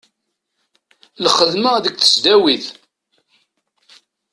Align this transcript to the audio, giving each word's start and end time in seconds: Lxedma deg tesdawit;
Lxedma 1.23 1.73
deg 1.83 1.95
tesdawit; 1.95 2.65